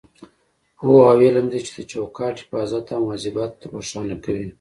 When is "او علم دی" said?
1.11-1.59